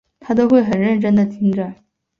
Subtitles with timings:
[0.19, 1.75] 她都会很认真地听着